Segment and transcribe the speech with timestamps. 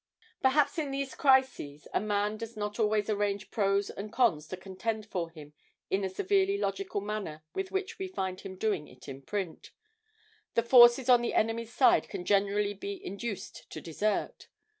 [0.41, 5.05] Perhaps in these crises a man does not always arrange pros and cons to contend
[5.05, 5.53] for him
[5.91, 9.69] in the severely logical manner with which we find him doing it in print.
[10.55, 14.47] The forces on the enemy's side can generally be induced to desert.